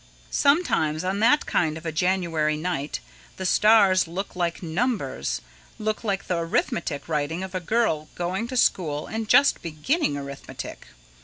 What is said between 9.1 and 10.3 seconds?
just beginning